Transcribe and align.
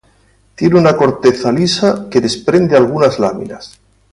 Tiene 0.55 0.79
una 0.79 0.97
corteza 0.97 1.51
lisa 1.51 2.07
que 2.09 2.19
desprende 2.21 2.75
algunas 2.75 3.19
láminas. 3.19 3.79